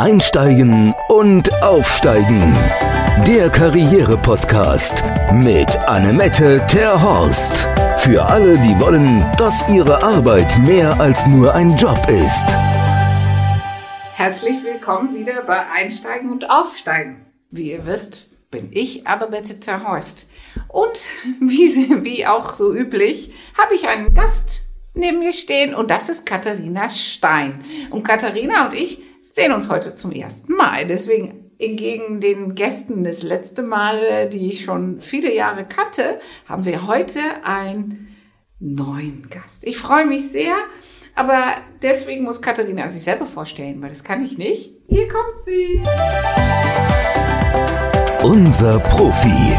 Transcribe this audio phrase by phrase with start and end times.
[0.00, 2.56] Einsteigen und Aufsteigen.
[3.26, 7.68] Der Karriere-Podcast mit Annemette Terhorst.
[7.98, 12.46] Für alle, die wollen, dass ihre Arbeit mehr als nur ein Job ist.
[14.14, 17.26] Herzlich willkommen wieder bei Einsteigen und Aufsteigen.
[17.50, 20.30] Wie ihr wisst, bin ich Annemette Terhorst.
[20.68, 20.98] Und
[21.40, 24.62] wie, wie auch so üblich, habe ich einen Gast
[24.94, 27.62] neben mir stehen und das ist Katharina Stein.
[27.90, 30.86] Und Katharina und ich sehen uns heute zum ersten Mal.
[30.86, 36.86] Deswegen entgegen den Gästen das letzte Mal, die ich schon viele Jahre kannte, haben wir
[36.86, 38.08] heute einen
[38.58, 39.64] neuen Gast.
[39.64, 40.54] Ich freue mich sehr,
[41.14, 41.42] aber
[41.80, 44.74] deswegen muss Katharina sich selber vorstellen, weil das kann ich nicht.
[44.88, 45.80] Hier kommt sie.
[48.24, 49.56] Unser Profi.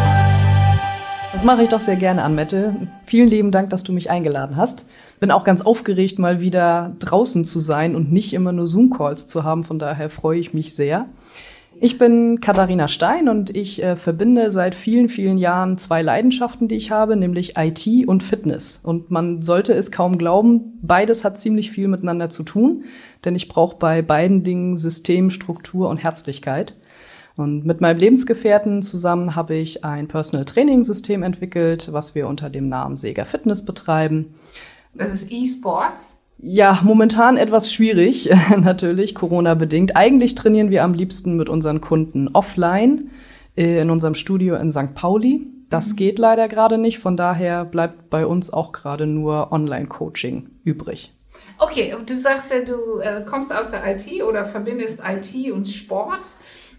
[1.31, 2.75] Das mache ich doch sehr gerne, Anmette.
[3.11, 4.87] Vielen lieben Dank, dass du mich eingeladen hast.
[5.19, 9.43] Bin auch ganz aufgeregt, mal wieder draußen zu sein und nicht immer nur Zoom-Calls zu
[9.43, 9.65] haben.
[9.65, 11.09] Von daher freue ich mich sehr.
[11.81, 16.75] Ich bin Katharina Stein und ich äh, verbinde seit vielen, vielen Jahren zwei Leidenschaften, die
[16.75, 18.79] ich habe, nämlich IT und Fitness.
[18.81, 22.85] Und man sollte es kaum glauben, beides hat ziemlich viel miteinander zu tun,
[23.25, 26.77] denn ich brauche bei beiden Dingen System, Struktur und Herzlichkeit.
[27.35, 32.49] Und mit meinem Lebensgefährten zusammen habe ich ein Personal Training System entwickelt, was wir unter
[32.49, 34.35] dem Namen Sega Fitness betreiben.
[34.93, 36.17] Das ist E-Sports.
[36.43, 39.95] Ja, momentan etwas schwierig, natürlich, Corona-bedingt.
[39.95, 43.11] Eigentlich trainieren wir am liebsten mit unseren Kunden offline
[43.55, 44.95] äh, in unserem Studio in St.
[44.95, 45.47] Pauli.
[45.69, 45.95] Das mhm.
[45.97, 51.13] geht leider gerade nicht, von daher bleibt bei uns auch gerade nur Online-Coaching übrig.
[51.59, 56.21] Okay, du sagst ja, du äh, kommst aus der IT oder verbindest IT und Sport.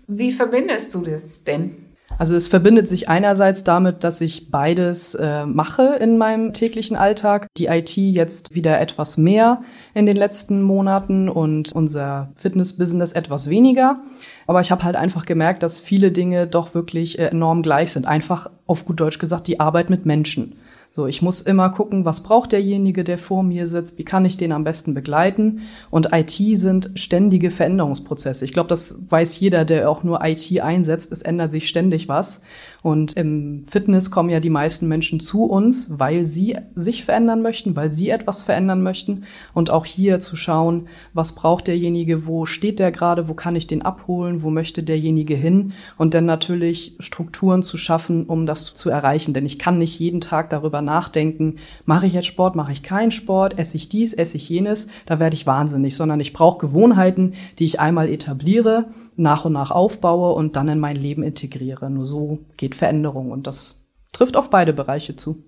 [0.06, 1.92] Wie verbindest du das denn?
[2.18, 7.46] Also es verbindet sich einerseits damit, dass ich beides äh, mache in meinem täglichen Alltag.
[7.56, 9.62] Die IT jetzt wieder etwas mehr
[9.94, 14.02] in den letzten Monaten und unser Fitness-Business etwas weniger.
[14.46, 18.06] Aber ich habe halt einfach gemerkt, dass viele Dinge doch wirklich äh, enorm gleich sind.
[18.06, 20.56] Einfach auf gut Deutsch gesagt, die Arbeit mit Menschen.
[20.94, 24.36] So, ich muss immer gucken, was braucht derjenige, der vor mir sitzt, wie kann ich
[24.36, 25.62] den am besten begleiten?
[25.90, 28.44] Und IT sind ständige Veränderungsprozesse.
[28.44, 31.10] Ich glaube, das weiß jeder, der auch nur IT einsetzt.
[31.10, 32.42] Es ändert sich ständig was.
[32.82, 37.74] Und im Fitness kommen ja die meisten Menschen zu uns, weil sie sich verändern möchten,
[37.74, 39.24] weil sie etwas verändern möchten.
[39.54, 43.66] Und auch hier zu schauen, was braucht derjenige, wo steht der gerade, wo kann ich
[43.66, 45.72] den abholen, wo möchte derjenige hin?
[45.96, 49.32] Und dann natürlich Strukturen zu schaffen, um das zu erreichen.
[49.32, 53.10] Denn ich kann nicht jeden Tag darüber nachdenken, mache ich jetzt Sport, mache ich keinen
[53.10, 57.34] Sport, esse ich dies, esse ich jenes, da werde ich wahnsinnig, sondern ich brauche Gewohnheiten,
[57.58, 61.90] die ich einmal etabliere nach und nach aufbaue und dann in mein Leben integriere.
[61.90, 65.42] Nur so geht Veränderung und das trifft auf beide Bereiche zu.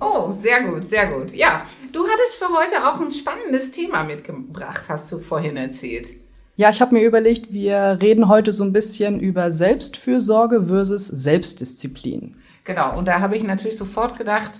[0.00, 1.32] Oh, sehr gut, sehr gut.
[1.34, 6.08] Ja, du hattest für heute auch ein spannendes Thema mitgebracht, hast du vorhin erzählt.
[6.56, 12.36] Ja, ich habe mir überlegt, wir reden heute so ein bisschen über Selbstfürsorge versus Selbstdisziplin.
[12.64, 14.50] Genau, und da habe ich natürlich sofort gedacht,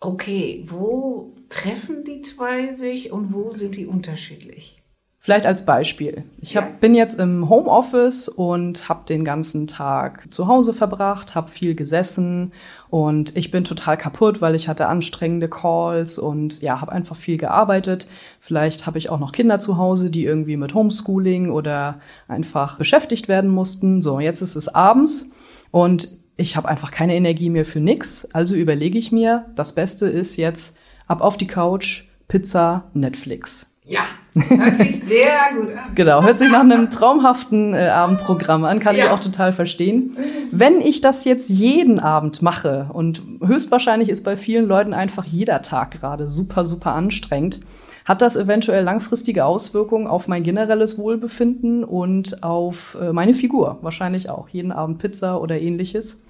[0.00, 4.78] okay, wo treffen die zwei sich und wo sind die unterschiedlich?
[5.20, 6.24] Vielleicht als Beispiel.
[6.40, 6.76] Ich hab, ja.
[6.80, 12.52] bin jetzt im Homeoffice und habe den ganzen Tag zu Hause verbracht, habe viel gesessen
[12.88, 17.36] und ich bin total kaputt, weil ich hatte anstrengende Calls und ja, habe einfach viel
[17.36, 18.06] gearbeitet.
[18.40, 23.28] Vielleicht habe ich auch noch Kinder zu Hause, die irgendwie mit Homeschooling oder einfach beschäftigt
[23.28, 24.00] werden mussten.
[24.00, 25.32] So, jetzt ist es abends
[25.72, 28.26] und ich habe einfach keine Energie mehr für nix.
[28.32, 33.74] Also überlege ich mir, das Beste ist jetzt ab auf die Couch, Pizza, Netflix.
[33.84, 34.02] Ja,
[34.34, 35.78] hört sich sehr gut an.
[35.94, 39.06] genau, hört sich nach einem traumhaften äh, Abendprogramm an, kann ja.
[39.06, 40.16] ich auch total verstehen.
[40.52, 45.62] Wenn ich das jetzt jeden Abend mache und höchstwahrscheinlich ist bei vielen Leuten einfach jeder
[45.62, 47.60] Tag gerade super, super anstrengend,
[48.04, 53.78] hat das eventuell langfristige Auswirkungen auf mein generelles Wohlbefinden und auf äh, meine Figur.
[53.82, 54.48] Wahrscheinlich auch.
[54.50, 56.20] Jeden Abend Pizza oder ähnliches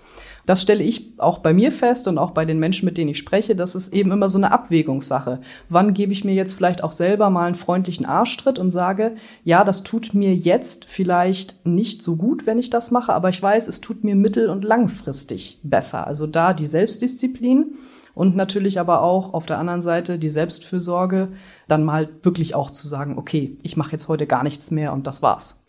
[0.49, 3.19] das stelle ich auch bei mir fest und auch bei den Menschen, mit denen ich
[3.19, 5.41] spreche, das ist eben immer so eine Abwägungssache.
[5.69, 9.63] Wann gebe ich mir jetzt vielleicht auch selber mal einen freundlichen Arschtritt und sage, ja,
[9.63, 13.69] das tut mir jetzt vielleicht nicht so gut, wenn ich das mache, aber ich weiß,
[13.69, 16.07] es tut mir mittel- und langfristig besser.
[16.07, 17.75] Also da die Selbstdisziplin
[18.15, 21.29] und natürlich aber auch auf der anderen Seite die Selbstfürsorge,
[21.69, 25.07] dann mal wirklich auch zu sagen, okay, ich mache jetzt heute gar nichts mehr und
[25.07, 25.61] das war's.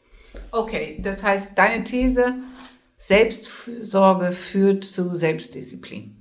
[0.51, 2.35] Okay, das heißt, deine These,
[3.01, 6.17] Selbstfürsorge führt zu Selbstdisziplin.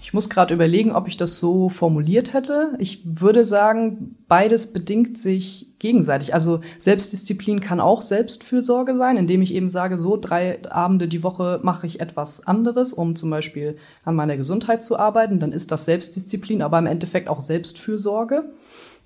[0.00, 2.74] Ich muss gerade überlegen, ob ich das so formuliert hätte.
[2.78, 6.34] Ich würde sagen, beides bedingt sich gegenseitig.
[6.34, 11.60] Also Selbstdisziplin kann auch Selbstfürsorge sein, indem ich eben sage, so drei Abende die Woche
[11.62, 15.38] mache ich etwas anderes, um zum Beispiel an meiner Gesundheit zu arbeiten.
[15.40, 18.50] Dann ist das Selbstdisziplin, aber im Endeffekt auch Selbstfürsorge.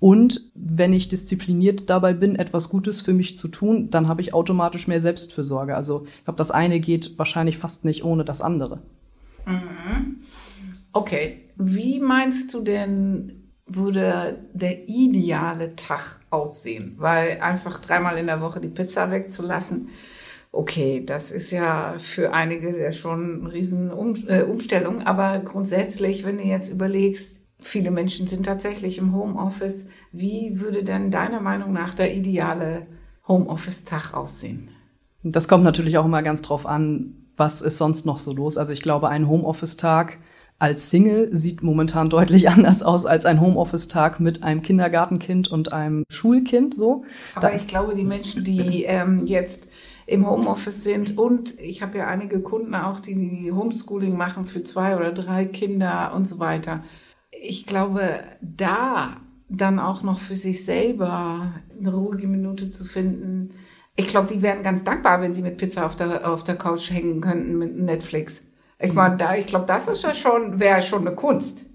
[0.03, 4.33] Und wenn ich diszipliniert dabei bin, etwas Gutes für mich zu tun, dann habe ich
[4.33, 5.77] automatisch mehr Selbstfürsorge.
[5.77, 8.81] Also ich glaube, das eine geht wahrscheinlich fast nicht ohne das andere.
[9.45, 10.17] Mhm.
[10.91, 16.95] Okay, wie meinst du denn, würde der ideale Tag aussehen?
[16.97, 19.87] Weil einfach dreimal in der Woche die Pizza wegzulassen,
[20.51, 23.89] okay, das ist ja für einige schon eine riesen
[24.27, 30.59] äh, Umstellung, aber grundsätzlich, wenn du jetzt überlegst, viele Menschen sind tatsächlich im Homeoffice, wie
[30.59, 32.87] würde denn deiner Meinung nach der ideale
[33.27, 34.69] Homeoffice-Tag aussehen?
[35.23, 38.57] Das kommt natürlich auch immer ganz drauf an, was ist sonst noch so los.
[38.57, 40.19] Also ich glaube, ein Homeoffice-Tag
[40.59, 46.03] als Single sieht momentan deutlich anders aus als ein Homeoffice-Tag mit einem Kindergartenkind und einem
[46.09, 46.75] Schulkind.
[46.75, 47.05] So.
[47.35, 49.67] Aber da ich glaube, die Menschen, die ähm, jetzt
[50.05, 54.63] im Homeoffice sind und ich habe ja einige Kunden auch, die, die Homeschooling machen für
[54.63, 56.83] zwei oder drei Kinder und so weiter.
[57.45, 59.17] Ich glaube, da
[59.49, 63.51] dann auch noch für sich selber eine ruhige Minute zu finden.
[63.97, 66.89] Ich glaube, die wären ganz dankbar, wenn sie mit Pizza auf der, auf der Couch
[66.89, 68.47] hängen könnten mit Netflix.
[68.79, 71.65] Ich meine, da, ich glaube, das ist ja schon, wäre schon eine Kunst.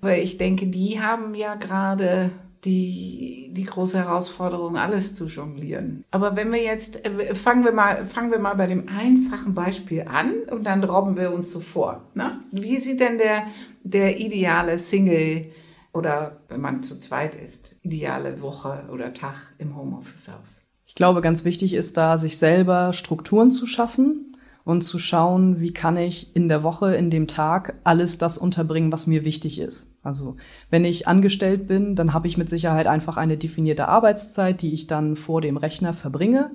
[0.00, 2.30] Weil ich denke, die haben ja gerade
[2.68, 6.04] die, die große Herausforderung, alles zu jonglieren.
[6.10, 10.04] Aber wenn wir jetzt, äh, fangen wir mal, fangen wir mal bei dem einfachen Beispiel
[10.06, 12.02] an und dann robben wir uns so vor.
[12.14, 12.40] Ne?
[12.52, 13.46] Wie sieht denn der,
[13.82, 15.46] der ideale Single
[15.94, 20.60] oder wenn man zu zweit ist, ideale Woche oder Tag im Homeoffice aus?
[20.84, 24.27] Ich glaube, ganz wichtig ist da, sich selber Strukturen zu schaffen
[24.68, 28.92] und zu schauen, wie kann ich in der Woche, in dem Tag alles das unterbringen,
[28.92, 29.96] was mir wichtig ist.
[30.02, 30.36] Also
[30.68, 34.86] wenn ich angestellt bin, dann habe ich mit Sicherheit einfach eine definierte Arbeitszeit, die ich
[34.86, 36.50] dann vor dem Rechner verbringe.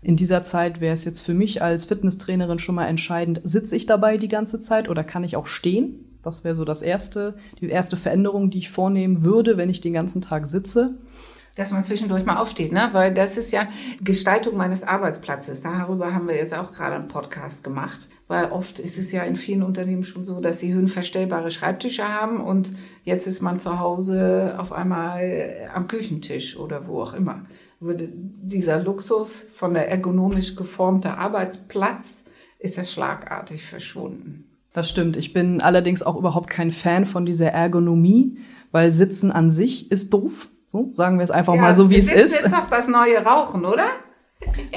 [0.00, 3.86] In dieser Zeit wäre es jetzt für mich als Fitnesstrainerin schon mal entscheidend, sitze ich
[3.86, 6.18] dabei die ganze Zeit oder kann ich auch stehen?
[6.22, 9.92] Das wäre so das erste, die erste Veränderung, die ich vornehmen würde, wenn ich den
[9.92, 10.94] ganzen Tag sitze
[11.56, 12.90] dass man zwischendurch mal aufsteht, ne?
[12.92, 13.66] Weil das ist ja
[14.02, 15.62] Gestaltung meines Arbeitsplatzes.
[15.62, 18.08] Darüber haben wir jetzt auch gerade einen Podcast gemacht.
[18.28, 22.40] Weil oft ist es ja in vielen Unternehmen schon so, dass sie höhenverstellbare Schreibtische haben
[22.40, 22.72] und
[23.04, 27.46] jetzt ist man zu Hause auf einmal am Küchentisch oder wo auch immer.
[27.80, 32.24] Würde dieser Luxus von der ergonomisch geformte Arbeitsplatz
[32.58, 34.44] ist ja schlagartig verschwunden.
[34.72, 35.16] Das stimmt.
[35.16, 38.38] Ich bin allerdings auch überhaupt kein Fan von dieser Ergonomie,
[38.72, 40.48] weil Sitzen an sich ist doof.
[40.76, 42.34] So, sagen wir es einfach ja, mal so, wie es ist.
[42.34, 43.86] Das ist doch das neue Rauchen, oder?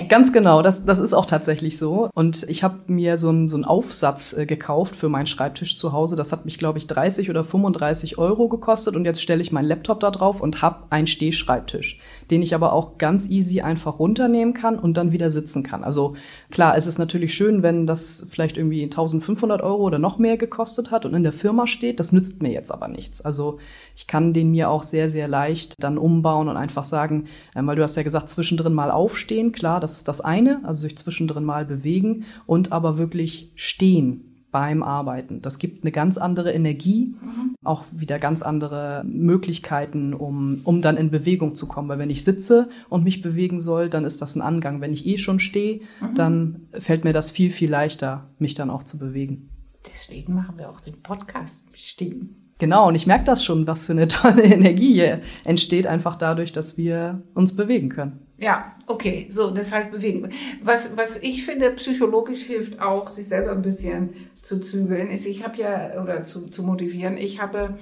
[0.10, 2.10] Ganz genau, das, das ist auch tatsächlich so.
[2.16, 5.94] Und ich habe mir so einen so einen Aufsatz äh, gekauft für meinen Schreibtisch zu
[5.94, 6.16] Hause.
[6.16, 8.96] Das hat mich, glaube ich, 30 oder 35 Euro gekostet.
[8.96, 12.00] Und jetzt stelle ich meinen Laptop da drauf und habe einen Stehschreibtisch
[12.32, 15.84] den ich aber auch ganz easy einfach runternehmen kann und dann wieder sitzen kann.
[15.84, 16.16] Also
[16.52, 20.92] klar, es ist natürlich schön, wenn das vielleicht irgendwie 1500 Euro oder noch mehr gekostet
[20.92, 22.00] hat und in der Firma steht.
[22.00, 23.22] Das nützt mir jetzt aber nichts.
[23.22, 23.58] Also
[23.96, 27.76] ich kann den mir auch sehr, sehr leicht dann umbauen und einfach sagen, äh, weil
[27.76, 29.52] du hast ja gesagt, zwischendrin mal aufstehen.
[29.52, 35.42] Klar, das das eine, also sich zwischendrin mal bewegen und aber wirklich stehen beim Arbeiten.
[35.42, 37.56] Das gibt eine ganz andere Energie, mhm.
[37.64, 41.88] auch wieder ganz andere Möglichkeiten, um, um dann in Bewegung zu kommen.
[41.90, 44.82] Weil wenn ich sitze und mich bewegen soll, dann ist das ein Angang.
[44.82, 46.16] Wenn ich eh schon stehe, mhm.
[46.16, 49.50] dann fällt mir das viel, viel leichter, mich dann auch zu bewegen.
[49.94, 52.49] Deswegen machen wir auch den Podcast stehen.
[52.60, 56.52] Genau, und ich merke das schon, was für eine tolle Energie hier entsteht, einfach dadurch,
[56.52, 58.20] dass wir uns bewegen können.
[58.38, 60.32] Ja, okay, so, das heißt bewegen.
[60.62, 65.44] Was, was ich finde, psychologisch hilft auch, sich selber ein bisschen zu zügeln, ist, ich
[65.44, 67.78] habe ja, oder zu, zu motivieren, ich habe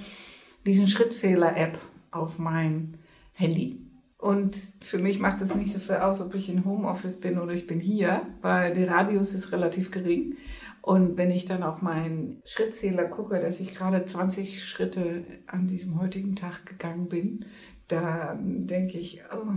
[0.66, 1.78] diesen Schrittzähler-App
[2.10, 2.98] auf mein
[3.34, 3.80] Handy.
[4.16, 7.52] Und für mich macht es nicht so viel aus, ob ich in Homeoffice bin oder
[7.52, 10.36] ich bin hier, weil der Radius ist relativ gering.
[10.82, 16.00] Und wenn ich dann auf meinen Schrittzähler gucke, dass ich gerade 20 Schritte an diesem
[16.00, 17.44] heutigen Tag gegangen bin,
[17.88, 19.52] dann denke ich, oh,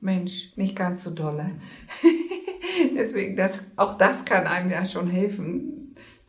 [0.00, 1.50] Mensch, nicht ganz so dolle.
[2.96, 5.81] Deswegen, das, auch das kann einem ja schon helfen,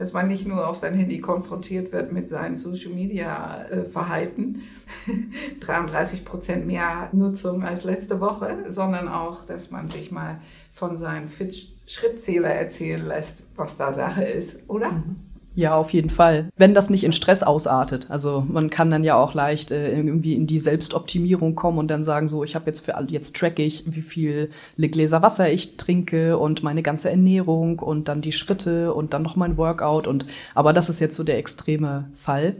[0.03, 4.63] dass man nicht nur auf sein Handy konfrontiert wird mit seinem Social Media äh, Verhalten,
[5.61, 10.41] 33 Prozent mehr Nutzung als letzte Woche, sondern auch, dass man sich mal
[10.73, 11.29] von seinem
[11.87, 14.91] Schrittzähler erzählen lässt, was da Sache ist, oder?
[14.91, 15.15] Mhm.
[15.55, 16.49] Ja, auf jeden Fall.
[16.57, 18.07] Wenn das nicht in Stress ausartet.
[18.09, 22.03] Also man kann dann ja auch leicht äh, irgendwie in die Selbstoptimierung kommen und dann
[22.03, 26.37] sagen so, ich habe jetzt für jetzt track ich, wie viel Gläser Wasser ich trinke
[26.39, 30.73] und meine ganze Ernährung und dann die Schritte und dann noch mein Workout und aber
[30.73, 32.55] das ist jetzt so der extreme Fall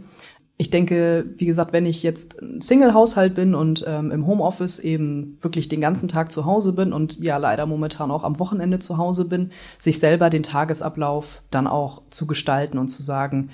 [0.58, 5.38] ich denke, wie gesagt, wenn ich jetzt ein Single-Haushalt bin und ähm, im Homeoffice eben
[5.42, 8.98] wirklich den ganzen Tag zu Hause bin und ja leider momentan auch am Wochenende zu
[8.98, 13.50] Hause bin, sich selber den Tagesablauf dann auch zu gestalten und zu sagen,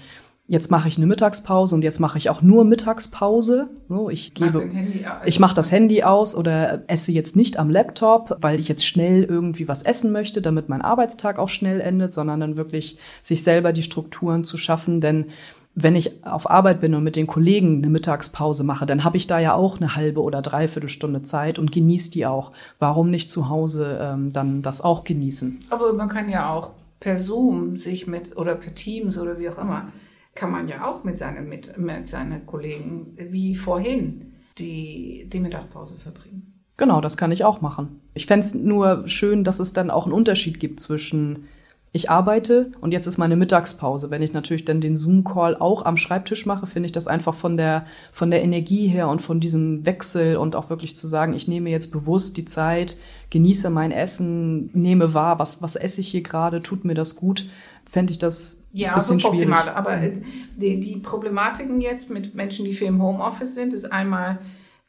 [0.49, 3.69] jetzt mache ich eine Mittagspause und jetzt mache ich auch nur Mittagspause.
[3.87, 4.67] So, ich gebe,
[5.03, 8.85] Mach ich mache das Handy aus oder esse jetzt nicht am Laptop, weil ich jetzt
[8.85, 13.43] schnell irgendwie was essen möchte, damit mein Arbeitstag auch schnell endet, sondern dann wirklich sich
[13.43, 15.27] selber die Strukturen zu schaffen, denn
[15.75, 19.27] wenn ich auf Arbeit bin und mit den Kollegen eine Mittagspause mache, dann habe ich
[19.27, 22.51] da ja auch eine halbe oder dreiviertel Stunde Zeit und genieße die auch.
[22.79, 25.65] Warum nicht zu Hause ähm, dann das auch genießen?
[25.69, 29.57] Aber man kann ja auch per Zoom sich mit oder per Teams oder wie auch
[29.57, 29.87] immer
[30.35, 35.95] kann man ja auch mit seinen, mit, mit seinen Kollegen wie vorhin die, die Mittagspause
[35.95, 36.61] verbringen.
[36.77, 37.99] Genau, das kann ich auch machen.
[38.13, 41.47] Ich fände es nur schön, dass es dann auch einen Unterschied gibt zwischen
[41.91, 44.11] ich arbeite und jetzt ist meine Mittagspause.
[44.11, 47.57] Wenn ich natürlich dann den Zoom-Call auch am Schreibtisch mache, finde ich das einfach von
[47.57, 51.47] der, von der Energie her und von diesem Wechsel und auch wirklich zu sagen, ich
[51.47, 52.97] nehme jetzt bewusst die Zeit,
[53.31, 57.45] genieße mein Essen, nehme wahr, was, was esse ich hier gerade, tut mir das gut
[57.89, 59.63] fände ich das ja, ein bisschen so optimal.
[59.63, 59.75] Schwierig.
[59.75, 60.21] Aber äh,
[60.55, 64.37] die, die Problematiken jetzt mit Menschen, die viel im Homeoffice sind, ist einmal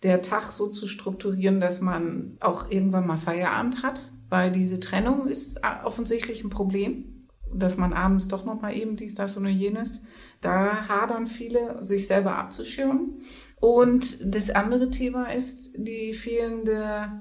[0.03, 5.27] der Tag so zu strukturieren, dass man auch irgendwann mal Feierabend hat, weil diese Trennung
[5.27, 10.03] ist offensichtlich ein Problem, dass man abends doch noch mal eben dies, das oder jenes.
[10.41, 13.21] Da hadern viele, sich selber abzuschirmen.
[13.61, 17.21] Und das andere Thema ist die fehlende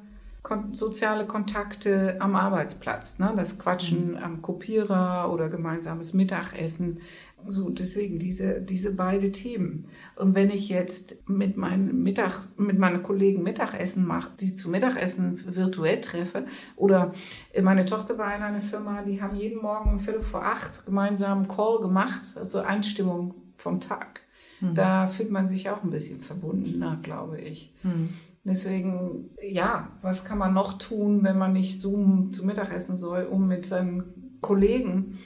[0.71, 3.33] soziale Kontakte am Arbeitsplatz, ne?
[3.35, 4.17] das Quatschen mhm.
[4.17, 7.01] am Kopierer oder gemeinsames Mittagessen.
[7.46, 9.86] So, deswegen diese, diese beide Themen.
[10.15, 15.39] Und wenn ich jetzt mit meinen Mittags, mit meinen Kollegen Mittagessen mache, die zu Mittagessen
[15.55, 17.13] virtuell treffe, oder
[17.62, 21.48] meine Tochter war in einer Firma, die haben jeden Morgen um Viertel vor acht gemeinsam
[21.48, 24.22] Call gemacht, also Einstimmung vom Tag.
[24.62, 24.75] Mhm.
[24.75, 27.74] Da fühlt man sich auch ein bisschen verbundener, glaube ich.
[27.84, 28.10] Mhm.
[28.43, 33.48] Deswegen, ja, was kann man noch tun, wenn man nicht Zoom zu Mittagessen soll, um
[33.48, 35.19] mit seinen Kollegen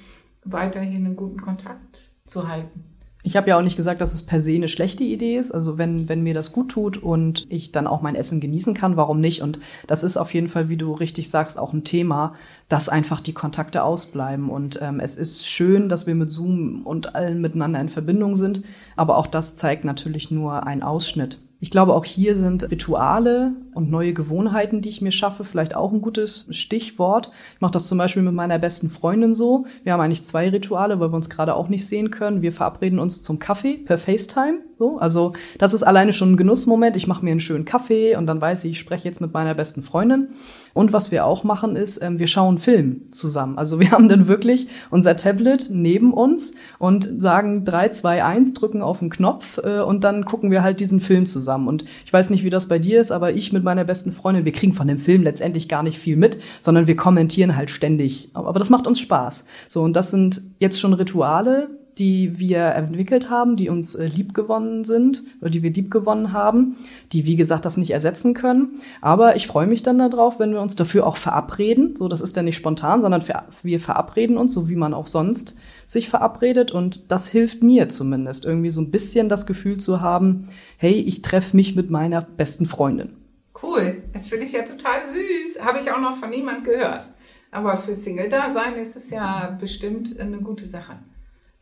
[0.45, 2.83] weiterhin einen guten Kontakt zu halten?
[3.25, 5.53] Ich habe ja auch nicht gesagt, dass es per se eine schlechte Idee ist.
[5.53, 8.97] Also wenn, wenn mir das gut tut und ich dann auch mein Essen genießen kann,
[8.97, 9.41] warum nicht?
[9.41, 12.35] Und das ist auf jeden Fall, wie du richtig sagst, auch ein Thema,
[12.67, 14.49] dass einfach die Kontakte ausbleiben.
[14.49, 18.63] Und ähm, es ist schön, dass wir mit Zoom und allen miteinander in Verbindung sind.
[18.97, 21.39] Aber auch das zeigt natürlich nur einen Ausschnitt.
[21.63, 25.93] Ich glaube, auch hier sind Rituale und neue Gewohnheiten, die ich mir schaffe, vielleicht auch
[25.93, 27.31] ein gutes Stichwort.
[27.55, 29.65] Ich mache das zum Beispiel mit meiner besten Freundin so.
[29.85, 32.41] Wir haben eigentlich zwei Rituale, weil wir uns gerade auch nicht sehen können.
[32.41, 34.57] Wir verabreden uns zum Kaffee per FaceTime.
[34.77, 36.97] So, also das ist alleine schon ein Genussmoment.
[36.97, 39.53] Ich mache mir einen schönen Kaffee und dann weiß ich, ich spreche jetzt mit meiner
[39.53, 40.31] besten Freundin.
[40.73, 43.57] Und was wir auch machen, ist, ähm, wir schauen Film zusammen.
[43.57, 48.81] Also wir haben dann wirklich unser Tablet neben uns und sagen 3, 2, 1, drücken
[48.81, 51.67] auf den Knopf äh, und dann gucken wir halt diesen Film zusammen.
[51.67, 54.45] Und ich weiß nicht, wie das bei dir ist, aber ich mit meiner besten Freundin,
[54.45, 58.29] wir kriegen von dem Film letztendlich gar nicht viel mit, sondern wir kommentieren halt ständig.
[58.33, 59.45] Aber das macht uns Spaß.
[59.67, 64.83] So, und das sind jetzt schon Rituale, die wir entwickelt haben, die uns äh, liebgewonnen
[64.83, 66.77] sind oder die wir liebgewonnen haben,
[67.11, 68.79] die wie gesagt das nicht ersetzen können.
[69.01, 71.95] Aber ich freue mich dann darauf, wenn wir uns dafür auch verabreden.
[71.95, 73.23] So, das ist ja nicht spontan, sondern
[73.63, 76.71] wir verabreden uns, so wie man auch sonst sich verabredet.
[76.71, 80.47] Und das hilft mir zumindest, irgendwie so ein bisschen das Gefühl zu haben,
[80.77, 83.17] hey, ich treffe mich mit meiner besten Freundin.
[83.61, 85.63] Cool, das finde ich ja total süß.
[85.63, 87.09] Habe ich auch noch von niemand gehört.
[87.51, 90.97] Aber für Single-Dasein ist es ja bestimmt eine gute Sache.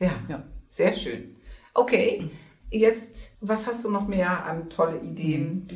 [0.02, 0.44] Ja, ja.
[0.70, 1.36] sehr schön.
[1.74, 2.30] Okay,
[2.70, 5.68] jetzt, was hast du noch mehr an tolle Ideen?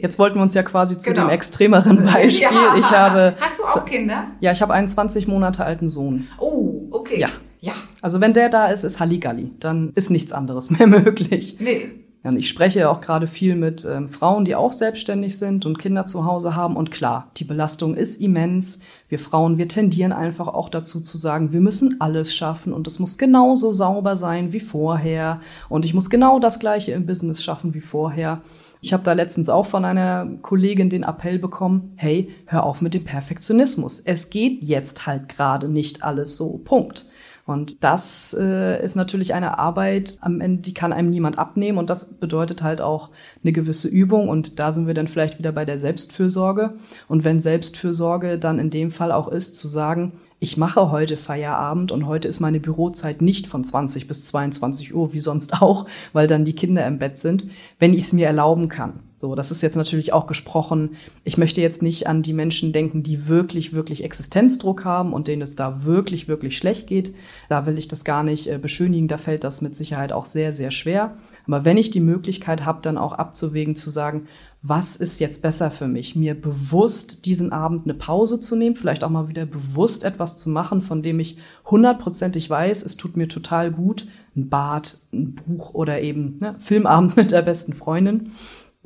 [0.00, 1.26] jetzt wollten wir uns ja quasi zu genau.
[1.26, 2.48] dem extremeren Beispiel.
[2.48, 2.76] Ja.
[2.76, 4.28] Ich habe, hast du auch Kinder?
[4.40, 6.26] Ja, ich habe einen 20 Monate alten Sohn.
[6.38, 7.20] Oh, okay.
[7.20, 7.28] Ja.
[7.60, 7.72] Ja.
[8.00, 9.50] Also wenn der da ist, ist Halligalli.
[9.60, 11.56] Dann ist nichts anderes mehr möglich.
[11.58, 11.90] Nee.
[12.26, 15.78] Ja, und ich spreche auch gerade viel mit ähm, Frauen, die auch selbstständig sind und
[15.78, 16.74] Kinder zu Hause haben.
[16.74, 18.80] Und klar, die Belastung ist immens.
[19.08, 22.98] Wir Frauen, wir tendieren einfach auch dazu zu sagen, wir müssen alles schaffen und es
[22.98, 25.38] muss genauso sauber sein wie vorher.
[25.68, 28.40] Und ich muss genau das Gleiche im Business schaffen wie vorher.
[28.80, 32.94] Ich habe da letztens auch von einer Kollegin den Appell bekommen, hey, hör auf mit
[32.94, 34.00] dem Perfektionismus.
[34.00, 36.58] Es geht jetzt halt gerade nicht alles so.
[36.64, 37.06] Punkt.
[37.46, 41.78] Und das äh, ist natürlich eine Arbeit, am Ende, die kann einem niemand abnehmen.
[41.78, 43.10] Und das bedeutet halt auch
[43.42, 44.28] eine gewisse Übung.
[44.28, 46.74] Und da sind wir dann vielleicht wieder bei der Selbstfürsorge.
[47.06, 51.92] Und wenn Selbstfürsorge dann in dem Fall auch ist, zu sagen, ich mache heute Feierabend
[51.92, 56.26] und heute ist meine Bürozeit nicht von 20 bis 22 Uhr, wie sonst auch, weil
[56.26, 57.46] dann die Kinder im Bett sind,
[57.78, 59.05] wenn ich es mir erlauben kann.
[59.18, 60.90] So, das ist jetzt natürlich auch gesprochen.
[61.24, 65.40] Ich möchte jetzt nicht an die Menschen denken, die wirklich, wirklich Existenzdruck haben und denen
[65.40, 67.14] es da wirklich, wirklich schlecht geht.
[67.48, 69.08] Da will ich das gar nicht äh, beschönigen.
[69.08, 71.16] Da fällt das mit Sicherheit auch sehr, sehr schwer.
[71.46, 74.28] Aber wenn ich die Möglichkeit habe, dann auch abzuwägen, zu sagen,
[74.60, 76.16] was ist jetzt besser für mich?
[76.16, 80.50] Mir bewusst diesen Abend eine Pause zu nehmen, vielleicht auch mal wieder bewusst etwas zu
[80.50, 84.06] machen, von dem ich hundertprozentig weiß, es tut mir total gut,
[84.36, 88.32] ein Bad, ein Buch oder eben ne, Filmabend mit der besten Freundin?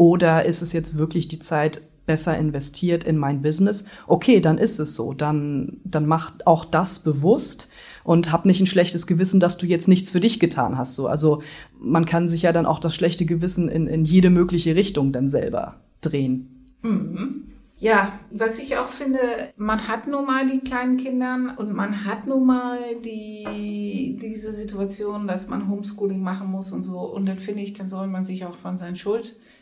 [0.01, 3.85] Oder ist es jetzt wirklich die Zeit besser investiert in mein Business?
[4.07, 5.13] Okay, dann ist es so.
[5.13, 7.69] Dann, dann macht auch das bewusst
[8.03, 10.95] und hab nicht ein schlechtes Gewissen, dass du jetzt nichts für dich getan hast.
[10.95, 11.43] So, also
[11.79, 15.29] man kann sich ja dann auch das schlechte Gewissen in, in jede mögliche Richtung dann
[15.29, 16.73] selber drehen.
[16.81, 17.43] Mhm.
[17.77, 19.19] Ja, was ich auch finde,
[19.59, 25.27] man hat nun mal die kleinen Kinder und man hat nun mal die, diese Situation,
[25.27, 27.01] dass man Homeschooling machen muss und so.
[27.01, 28.97] Und dann finde ich, da soll man sich auch von seinem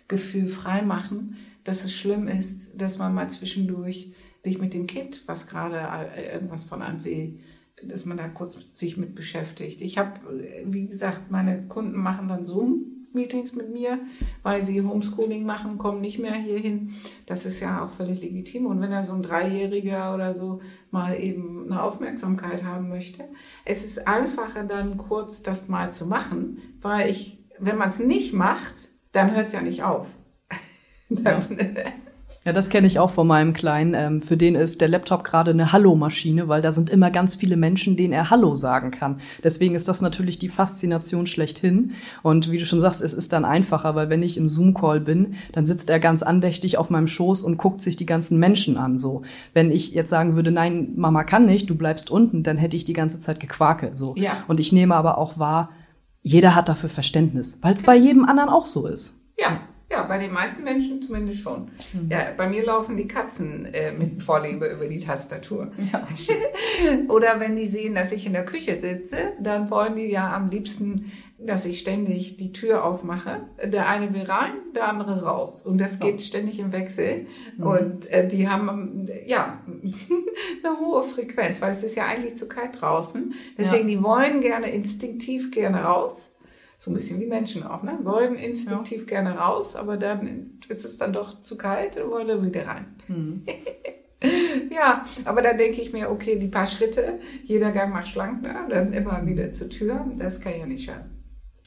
[0.08, 4.12] Schuldgefühl freimachen, dass es schlimm ist, dass man mal zwischendurch
[4.42, 5.80] sich mit dem Kind, was gerade
[6.32, 7.40] irgendwas von einem will,
[7.84, 9.80] dass man da kurz sich mit beschäftigt.
[9.82, 10.18] Ich habe,
[10.64, 13.98] wie gesagt, meine Kunden machen dann Zoom Meetings mit mir,
[14.42, 16.94] weil sie Homeschooling machen, kommen nicht mehr hierhin.
[17.26, 18.66] Das ist ja auch völlig legitim.
[18.66, 20.60] Und wenn er so ein Dreijähriger oder so
[20.90, 23.24] mal eben eine Aufmerksamkeit haben möchte,
[23.64, 28.32] es ist einfacher dann kurz das mal zu machen, weil ich, wenn man es nicht
[28.32, 28.87] macht,
[29.18, 30.08] dann hört es ja nicht auf.
[31.08, 31.40] ja.
[32.44, 33.92] Ja, das kenne ich auch von meinem Kleinen.
[33.92, 37.58] Ähm, für den ist der Laptop gerade eine Hallo-Maschine, weil da sind immer ganz viele
[37.58, 39.20] Menschen, denen er Hallo sagen kann.
[39.44, 41.92] Deswegen ist das natürlich die Faszination schlechthin.
[42.22, 45.34] Und wie du schon sagst, es ist dann einfacher, weil wenn ich im Zoom-Call bin,
[45.52, 48.98] dann sitzt er ganz andächtig auf meinem Schoß und guckt sich die ganzen Menschen an.
[48.98, 49.22] So,
[49.52, 52.86] wenn ich jetzt sagen würde, nein, Mama kann nicht, du bleibst unten, dann hätte ich
[52.86, 53.90] die ganze Zeit gequake.
[53.92, 54.14] So.
[54.16, 54.44] Ja.
[54.48, 55.68] Und ich nehme aber auch wahr,
[56.28, 59.18] jeder hat dafür Verständnis, weil es bei jedem anderen auch so ist.
[59.38, 61.70] Ja, ja, bei den meisten Menschen zumindest schon.
[61.94, 62.10] Mhm.
[62.10, 65.72] Ja, bei mir laufen die Katzen äh, mit Vorliebe über die Tastatur.
[65.92, 66.06] Ja.
[67.08, 70.50] Oder wenn die sehen, dass ich in der Küche sitze, dann wollen die ja am
[70.50, 73.48] liebsten, dass ich ständig die Tür aufmache.
[73.64, 75.64] Der eine will rein, der andere raus.
[75.64, 76.26] Und das geht ja.
[76.26, 77.26] ständig im Wechsel.
[77.56, 77.66] Mhm.
[77.66, 79.62] Und äh, die haben ja
[80.64, 83.32] eine hohe Frequenz, weil es ist ja eigentlich zu kalt draußen.
[83.56, 83.96] Deswegen, ja.
[83.96, 86.30] die wollen gerne instinktiv gerne raus
[86.78, 87.98] so ein bisschen wie Menschen auch, ne?
[88.04, 89.06] Wollen instinktiv ja.
[89.06, 92.94] gerne raus, aber dann ist es dann doch zu kalt und wollen wieder rein.
[93.08, 93.44] Mhm.
[94.70, 98.54] ja, aber da denke ich mir, okay, die paar Schritte, jeder Gang macht schlank, ne?
[98.70, 101.18] dann immer wieder zur Tür, das kann ja nicht schaden.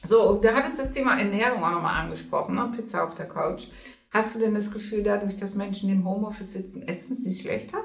[0.02, 2.72] So, da hattest das Thema Ernährung auch nochmal angesprochen, ne?
[2.74, 3.68] Pizza auf der Couch.
[4.10, 7.78] Hast du denn das Gefühl, dadurch, dass Menschen im Homeoffice sitzen, essen sie schlechter?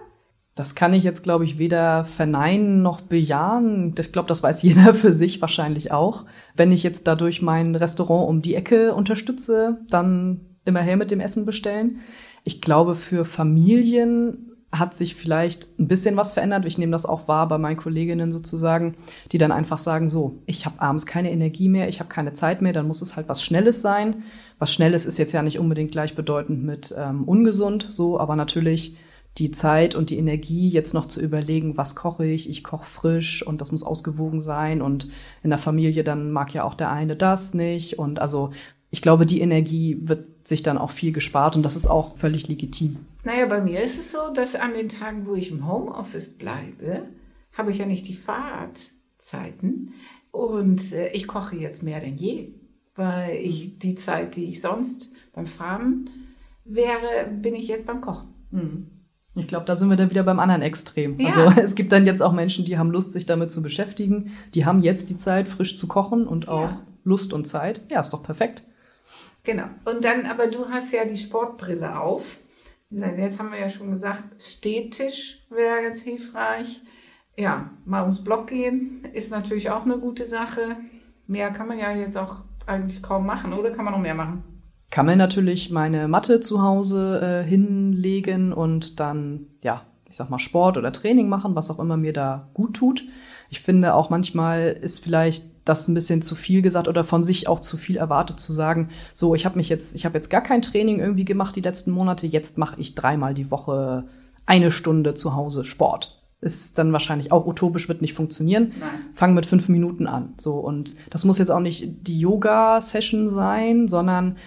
[0.58, 3.94] Das kann ich jetzt, glaube ich, weder verneinen noch bejahen.
[4.00, 6.26] Ich glaube, das weiß jeder für sich wahrscheinlich auch.
[6.56, 11.20] Wenn ich jetzt dadurch mein Restaurant um die Ecke unterstütze, dann immer her mit dem
[11.20, 12.00] Essen bestellen.
[12.44, 16.66] Ich glaube, für Familien hat sich vielleicht ein bisschen was verändert.
[16.66, 18.96] Ich nehme das auch wahr bei meinen Kolleginnen sozusagen,
[19.32, 22.64] die dann einfach sagen, so, ich habe abends keine Energie mehr, ich habe keine Zeit
[22.64, 24.24] mehr, dann muss es halt was Schnelles sein.
[24.58, 28.98] Was Schnelles ist jetzt ja nicht unbedingt gleichbedeutend mit ähm, ungesund, so, aber natürlich
[29.38, 32.50] die Zeit und die Energie, jetzt noch zu überlegen, was koche ich?
[32.50, 34.82] Ich koche frisch und das muss ausgewogen sein.
[34.82, 35.10] Und
[35.44, 38.00] in der Familie dann mag ja auch der eine das nicht.
[38.00, 38.52] Und also
[38.90, 42.48] ich glaube, die Energie wird sich dann auch viel gespart und das ist auch völlig
[42.48, 42.98] legitim.
[43.24, 47.04] Naja, bei mir ist es so, dass an den Tagen, wo ich im Homeoffice bleibe,
[47.54, 49.94] habe ich ja nicht die Fahrtzeiten.
[50.32, 52.54] Und äh, ich koche jetzt mehr denn je,
[52.96, 53.80] weil ich mhm.
[53.80, 56.10] die Zeit, die ich sonst beim Fahren
[56.64, 58.30] wäre, bin ich jetzt beim Kochen.
[58.52, 58.88] Mhm.
[59.38, 61.20] Ich glaube, da sind wir dann wieder beim anderen Extrem.
[61.20, 61.28] Ja.
[61.28, 64.32] Also es gibt dann jetzt auch Menschen, die haben Lust, sich damit zu beschäftigen.
[64.54, 66.82] Die haben jetzt die Zeit, frisch zu kochen und auch ja.
[67.04, 67.82] Lust und Zeit.
[67.90, 68.64] Ja, ist doch perfekt.
[69.44, 69.66] Genau.
[69.86, 72.38] Und dann, aber du hast ja die Sportbrille auf.
[72.90, 76.82] Jetzt haben wir ja schon gesagt, Stehtisch wäre jetzt hilfreich.
[77.38, 80.78] Ja, mal ums Block gehen ist natürlich auch eine gute Sache.
[81.28, 84.44] Mehr kann man ja jetzt auch eigentlich kaum machen, oder kann man noch mehr machen?
[84.90, 90.40] Kann mir natürlich meine Matte zu Hause äh, hinlegen und dann, ja, ich sag mal,
[90.40, 93.04] Sport oder Training machen, was auch immer mir da gut tut.
[93.50, 97.48] Ich finde auch manchmal ist vielleicht das ein bisschen zu viel gesagt oder von sich
[97.48, 100.42] auch zu viel erwartet zu sagen, so, ich habe mich jetzt, ich habe jetzt gar
[100.42, 104.06] kein Training irgendwie gemacht die letzten Monate, jetzt mache ich dreimal die Woche
[104.46, 106.14] eine Stunde zu Hause Sport.
[106.40, 108.74] Ist dann wahrscheinlich auch utopisch, wird nicht funktionieren.
[108.80, 108.90] Nein.
[109.12, 110.36] Fang mit fünf Minuten an.
[110.38, 114.38] So, und das muss jetzt auch nicht die Yoga-Session sein, sondern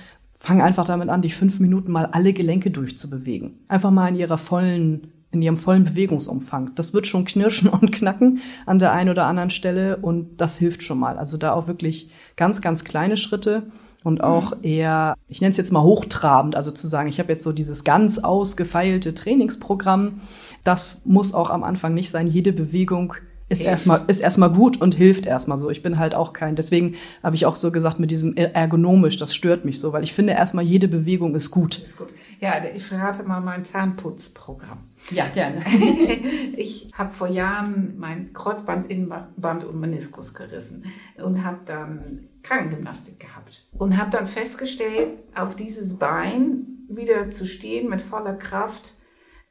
[0.40, 3.60] fang einfach damit an, die fünf Minuten mal alle Gelenke durchzubewegen.
[3.68, 6.72] Einfach mal in ihrer vollen, in ihrem vollen Bewegungsumfang.
[6.74, 10.82] Das wird schon knirschen und knacken an der einen oder anderen Stelle und das hilft
[10.82, 11.18] schon mal.
[11.18, 13.70] Also da auch wirklich ganz, ganz kleine Schritte
[14.02, 17.44] und auch eher, ich nenne es jetzt mal hochtrabend, also zu sagen, ich habe jetzt
[17.44, 20.22] so dieses ganz ausgefeilte Trainingsprogramm.
[20.64, 22.26] Das muss auch am Anfang nicht sein.
[22.26, 23.12] Jede Bewegung
[23.50, 25.70] ist erstmal ist erstmal gut und hilft erstmal so.
[25.70, 26.54] Ich bin halt auch kein.
[26.54, 30.14] Deswegen habe ich auch so gesagt mit diesem ergonomisch, das stört mich so, weil ich
[30.14, 31.78] finde erstmal jede Bewegung ist gut.
[31.78, 32.08] Ist gut.
[32.40, 34.78] Ja, ich verrate mal mein Zahnputzprogramm.
[35.10, 35.62] Ja, gerne.
[36.56, 40.84] ich habe vor Jahren mein Kreuzband, Innenband und Meniskus gerissen
[41.22, 47.90] und habe dann Krankengymnastik gehabt und habe dann festgestellt, auf dieses Bein wieder zu stehen
[47.90, 48.94] mit voller Kraft,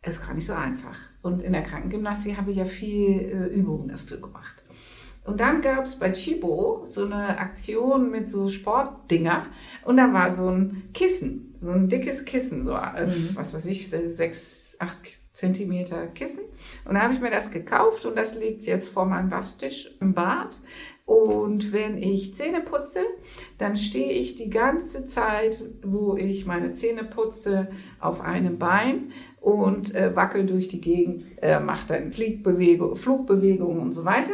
[0.04, 0.98] ist gar nicht so einfach.
[1.22, 4.64] Und in der Krankengymnastik habe ich ja viel äh, Übungen dafür gemacht.
[5.26, 9.46] Und dann gab es bei Chibo so eine Aktion mit so Sportdinger
[9.86, 13.30] und da war so ein Kissen, so ein dickes Kissen, so äh, mhm.
[13.36, 16.44] was weiß ich, sechs, acht Zentimeter Kissen.
[16.86, 20.14] Und da habe ich mir das gekauft und das liegt jetzt vor meinem Waschtisch im
[20.14, 20.56] Bad.
[21.06, 23.02] Und wenn ich Zähne putze,
[23.58, 29.96] dann stehe ich die ganze Zeit, wo ich meine Zähne putze, auf einem Bein und
[29.96, 34.34] äh, wackel durch die Gegend, äh, mache dann Fliegbewegung, Flugbewegungen und so weiter.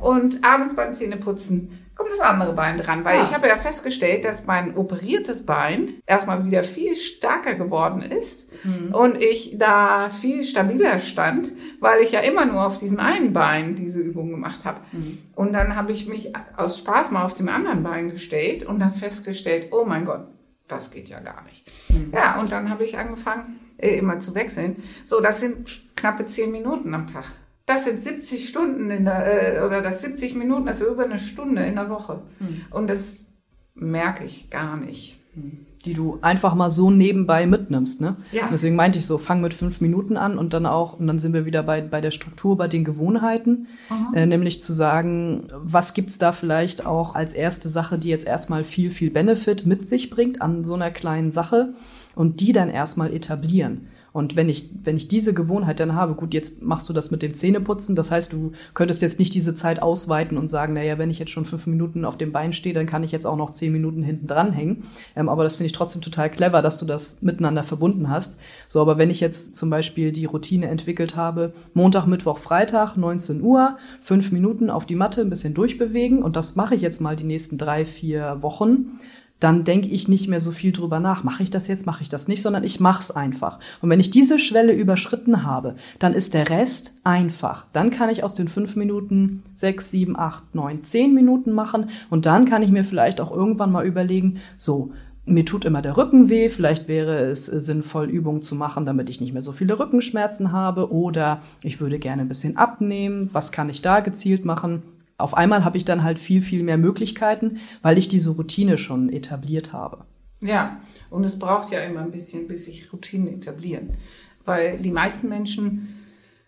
[0.00, 3.22] Und abends beim Zähneputzen kommt das andere Bein dran, weil ja.
[3.22, 8.92] ich habe ja festgestellt, dass mein operiertes Bein erstmal wieder viel stärker geworden ist mhm.
[8.92, 13.76] und ich da viel stabiler stand, weil ich ja immer nur auf diesem einen Bein
[13.76, 14.80] diese Übung gemacht habe.
[14.92, 15.18] Mhm.
[15.34, 18.92] Und dann habe ich mich aus Spaß mal auf dem anderen Bein gestellt und dann
[18.92, 20.26] festgestellt, oh mein Gott,
[20.74, 21.70] das geht ja gar nicht.
[21.88, 22.12] Mhm.
[22.12, 24.82] Ja, und dann habe ich angefangen, äh, immer zu wechseln.
[25.04, 27.26] So, das sind knappe zehn Minuten am Tag.
[27.66, 31.64] Das sind 70 Stunden in der, äh, oder das 70 Minuten, also über eine Stunde
[31.64, 32.22] in der Woche.
[32.38, 32.62] Hm.
[32.70, 33.28] Und das
[33.74, 35.20] merke ich gar nicht.
[35.32, 35.66] Hm.
[35.84, 38.16] Die du einfach mal so nebenbei mitnimmst, ne?
[38.32, 38.48] Ja.
[38.50, 41.34] Deswegen meinte ich so, fang mit fünf Minuten an und dann auch, und dann sind
[41.34, 43.66] wir wieder bei, bei der Struktur, bei den Gewohnheiten,
[44.14, 48.64] äh, nämlich zu sagen, was gibt's da vielleicht auch als erste Sache, die jetzt erstmal
[48.64, 51.74] viel, viel Benefit mit sich bringt an so einer kleinen Sache
[52.14, 53.88] und die dann erstmal etablieren.
[54.14, 57.20] Und wenn ich, wenn ich diese Gewohnheit dann habe, gut, jetzt machst du das mit
[57.20, 57.96] dem Zähneputzen.
[57.96, 61.32] Das heißt, du könntest jetzt nicht diese Zeit ausweiten und sagen, naja, wenn ich jetzt
[61.32, 64.04] schon fünf Minuten auf dem Bein stehe, dann kann ich jetzt auch noch zehn Minuten
[64.04, 64.84] hinten dranhängen.
[65.16, 68.38] Ähm, aber das finde ich trotzdem total clever, dass du das miteinander verbunden hast.
[68.68, 73.42] So, aber wenn ich jetzt zum Beispiel die Routine entwickelt habe, Montag, Mittwoch, Freitag, 19
[73.42, 77.16] Uhr, fünf Minuten auf die Matte ein bisschen durchbewegen und das mache ich jetzt mal
[77.16, 78.92] die nächsten drei, vier Wochen
[79.40, 81.22] dann denke ich nicht mehr so viel drüber nach.
[81.24, 83.58] Mache ich das jetzt, mache ich das nicht, sondern ich mache es einfach.
[83.82, 87.66] Und wenn ich diese Schwelle überschritten habe, dann ist der Rest einfach.
[87.72, 92.26] Dann kann ich aus den fünf Minuten sechs, sieben, acht, neun, zehn Minuten machen und
[92.26, 94.92] dann kann ich mir vielleicht auch irgendwann mal überlegen, so,
[95.26, 99.20] mir tut immer der Rücken weh, vielleicht wäre es sinnvoll, Übungen zu machen, damit ich
[99.20, 103.70] nicht mehr so viele Rückenschmerzen habe oder ich würde gerne ein bisschen abnehmen, was kann
[103.70, 104.82] ich da gezielt machen?
[105.16, 109.12] Auf einmal habe ich dann halt viel, viel mehr Möglichkeiten, weil ich diese Routine schon
[109.12, 110.04] etabliert habe.
[110.40, 113.96] Ja, und es braucht ja immer ein bisschen, bis sich Routinen etablieren.
[114.44, 116.00] Weil die meisten Menschen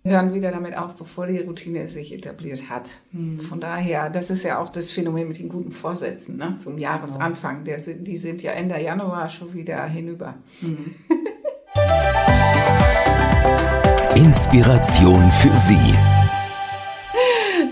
[0.05, 2.89] hören wieder damit auf, bevor die Routine sich etabliert hat.
[3.13, 3.41] Mhm.
[3.41, 6.59] Von daher, das ist ja auch das Phänomen mit den guten Vorsätzen ne?
[6.63, 7.65] zum Jahresanfang.
[7.65, 10.35] Der, die sind ja Ende Januar schon wieder hinüber.
[10.61, 10.95] Mhm.
[14.15, 15.95] Inspiration für Sie.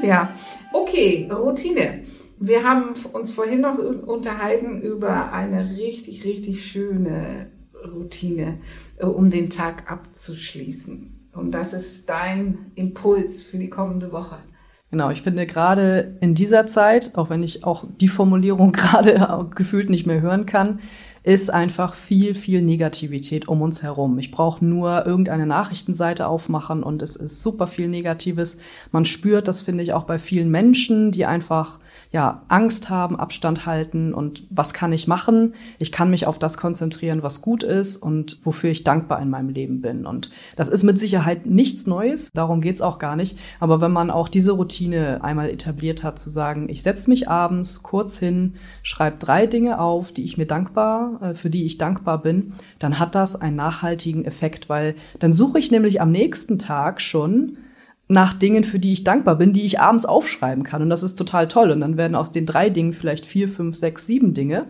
[0.03, 0.29] Ja,
[0.75, 2.03] Okay, Routine.
[2.41, 7.53] Wir haben uns vorhin noch unterhalten über eine richtig, richtig schöne
[7.87, 8.59] Routine,
[8.97, 11.31] äh, um den Tag abzuschließen.
[11.33, 14.39] Und das ist dein Impuls für die kommende Woche.
[14.91, 19.91] Genau, ich finde gerade in dieser Zeit, auch wenn ich auch die Formulierung gerade gefühlt
[19.91, 20.81] nicht mehr hören kann,
[21.25, 24.19] ist einfach viel, viel Negativität um uns herum.
[24.19, 28.59] Ich brauche nur irgendeine Nachrichtenseite aufmachen und es ist super viel Negatives.
[28.93, 31.79] Man spürt, das finde ich auch bei vielen Menschen, die einfach
[32.15, 35.53] ja, Angst haben, Abstand halten und was kann ich machen?
[35.81, 39.49] Ich kann mich auf das konzentrieren, was gut ist und wofür ich dankbar in meinem
[39.49, 40.07] Leben bin.
[40.07, 43.37] Und das ist mit Sicherheit nichts Neues, darum geht's auch gar nicht.
[43.59, 47.83] Aber wenn man auch diese Routine einmal etabliert hat, zu sagen, ich setze mich abends
[47.83, 52.23] kurz hin, schreibe drei Dinge auf, die ich mir dankbar, äh, für die ich dankbar
[52.23, 57.01] bin, dann hat das einen nachhaltigen Effekt, weil dann suche ich nämlich am nächsten Tag
[57.01, 57.59] schon
[58.09, 60.83] nach Dingen, für die ich dankbar bin, die ich abends aufschreiben kann.
[60.83, 61.71] Und das ist total toll.
[61.71, 64.67] Und dann werden aus den drei Dingen vielleicht vier, fünf, sechs, sieben Dinge.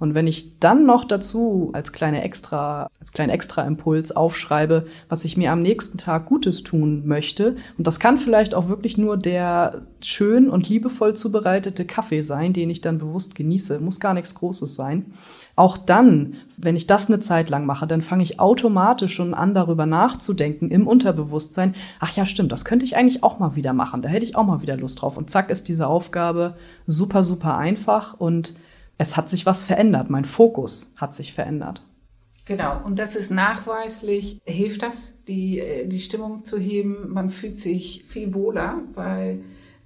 [0.00, 5.24] Und wenn ich dann noch dazu als kleine extra, als kleinen extra Impuls aufschreibe, was
[5.24, 9.16] ich mir am nächsten Tag Gutes tun möchte, und das kann vielleicht auch wirklich nur
[9.16, 14.36] der schön und liebevoll zubereitete Kaffee sein, den ich dann bewusst genieße, muss gar nichts
[14.36, 15.06] Großes sein.
[15.56, 19.54] Auch dann, wenn ich das eine Zeit lang mache, dann fange ich automatisch schon an,
[19.54, 21.74] darüber nachzudenken im Unterbewusstsein.
[21.98, 24.00] Ach ja, stimmt, das könnte ich eigentlich auch mal wieder machen.
[24.00, 25.16] Da hätte ich auch mal wieder Lust drauf.
[25.16, 26.54] Und zack ist diese Aufgabe
[26.86, 28.54] super, super einfach und
[28.98, 30.10] es hat sich was verändert.
[30.10, 31.82] Mein Fokus hat sich verändert.
[32.44, 37.10] Genau, und das ist nachweislich, hilft das, die, äh, die Stimmung zu heben.
[37.10, 39.40] Man fühlt sich viel wohler, weil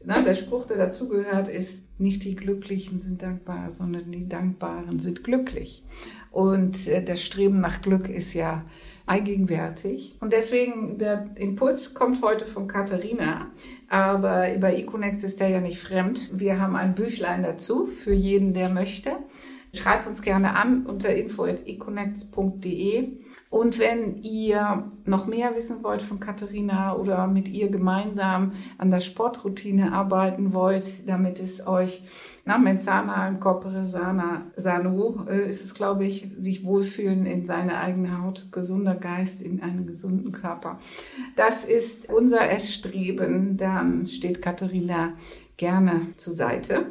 [0.05, 5.23] Na, der Spruch, der dazugehört, ist, nicht die Glücklichen sind dankbar, sondern die Dankbaren sind
[5.23, 5.85] glücklich.
[6.31, 8.65] Und äh, das Streben nach Glück ist ja
[9.07, 10.17] allgegenwärtig.
[10.21, 13.51] Und deswegen, der Impuls kommt heute von Katharina,
[13.93, 16.31] aber bei Econex ist der ja nicht fremd.
[16.33, 19.11] Wir haben ein Büchlein dazu für jeden, der möchte.
[19.75, 23.11] Schreibt uns gerne an unter info.econex.de
[23.53, 29.01] und wenn ihr noch mehr wissen wollt von Katharina oder mit ihr gemeinsam an der
[29.01, 32.03] Sportroutine arbeiten wollt, damit es euch
[32.47, 37.77] na, Menzana und Corpore Sana, Sano äh, ist es, glaube ich, sich wohlfühlen in seine
[37.77, 40.81] eigene Haut, gesunder Geist in einen gesunden Körper.
[41.37, 43.59] Das ist unser Essstreben.
[43.59, 45.13] Dann steht Katharina
[45.59, 46.87] gerne zur Seite.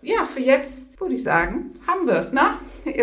[0.00, 2.58] Ja, für jetzt würde ich sagen, haben wir es, ne?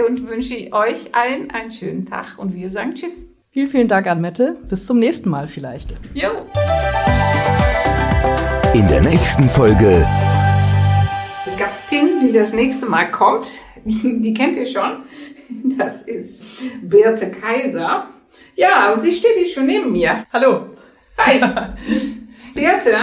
[0.08, 3.26] Und wünsche euch allen einen schönen Tag und wir sagen Tschüss.
[3.52, 4.56] Vielen, vielen Dank, Annette.
[4.70, 5.94] Bis zum nächsten Mal vielleicht.
[6.14, 6.46] Jo.
[8.74, 10.08] In der nächsten Folge.
[11.46, 13.48] Die Gastin, die das nächste Mal kommt,
[13.84, 15.04] die kennt ihr schon.
[15.78, 16.46] Das ist
[16.82, 18.08] Birte Kaiser.
[18.56, 20.26] Ja, sie steht hier schon neben mir.
[20.32, 20.70] Hallo.
[21.18, 21.42] Hi.
[22.54, 22.98] Birte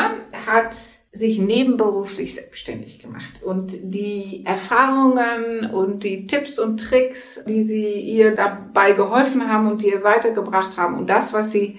[0.46, 0.74] hat
[1.12, 8.34] sich nebenberuflich selbstständig gemacht und die Erfahrungen und die Tipps und Tricks, die sie ihr
[8.34, 11.78] dabei geholfen haben und die ihr weitergebracht haben und das, was sie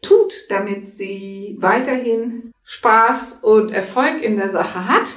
[0.00, 5.08] tut, damit sie weiterhin Spaß und Erfolg in der Sache hat,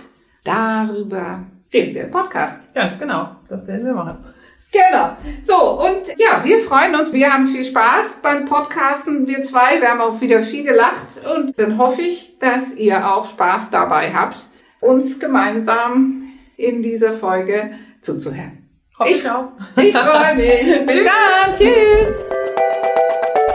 [0.44, 2.74] darüber reden wir im Podcast.
[2.74, 4.26] Ganz genau, das werden wir machen.
[4.72, 5.18] Genau.
[5.42, 7.12] So, und ja, wir freuen uns.
[7.12, 9.28] Wir haben viel Spaß beim Podcasten.
[9.28, 11.26] Wir zwei, wir haben auch wieder viel gelacht.
[11.36, 14.46] Und dann hoffe ich, dass ihr auch Spaß dabei habt,
[14.80, 18.70] uns gemeinsam in dieser Folge zuzuhören.
[18.98, 19.52] Hoffe ich, auch.
[19.76, 20.86] Ich freue mich.
[20.86, 21.54] Bis dann.
[21.54, 22.16] Tschüss.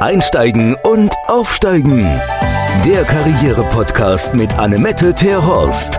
[0.01, 2.03] Einsteigen und aufsteigen.
[2.85, 5.99] Der Karriere-Podcast mit Annemette Terhorst.